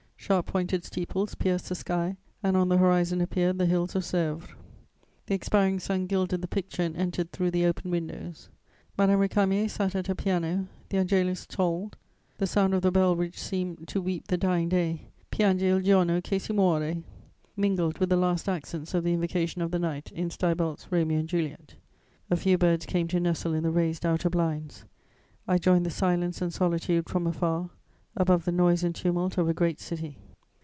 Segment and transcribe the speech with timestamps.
[0.23, 4.47] Sharp pointed steeples pierced the sky, and on the horizon appeared the hills of Sèvres.
[5.25, 8.47] The expiring sun gilded the picture and entered through the open windows.
[8.97, 11.97] Madame Récamier sat at her piano; the Angelus tolled:
[12.37, 16.21] the sound of the bell which seemed "to weep the dying day, pianger il giorno
[16.21, 17.01] che si muore,"
[17.57, 21.27] mingled with the last accents of the Invocation of the Night in Steibelt's Romeo and
[21.27, 21.73] Juliet.
[22.29, 24.85] A few birds came to nestle in the raised outer blinds;
[25.47, 27.71] I joined the silence and solitude from afar,
[28.17, 30.17] above the noise and tumult of a great city.